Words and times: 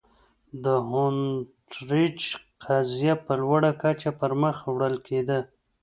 د 0.63 0.65
هونټریج 0.89 2.19
قضیه 2.63 3.15
په 3.25 3.33
لوړه 3.41 3.71
کچه 3.81 4.11
پر 4.19 4.31
مخ 4.41 4.57
وړل 4.73 4.95
کېده. 5.07 5.39